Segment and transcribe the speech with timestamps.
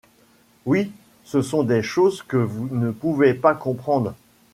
[0.65, 0.91] Oui,
[1.25, 4.15] ce sont des choses que vous ne pouvez pas comprendre.